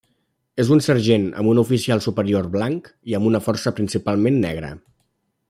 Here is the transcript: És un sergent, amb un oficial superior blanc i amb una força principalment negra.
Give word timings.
És 0.61 0.69
un 0.75 0.79
sergent, 0.85 1.27
amb 1.41 1.51
un 1.51 1.61
oficial 1.63 2.01
superior 2.05 2.49
blanc 2.57 2.91
i 3.13 3.19
amb 3.19 3.31
una 3.33 3.43
força 3.51 3.75
principalment 3.83 4.43
negra. 4.49 4.75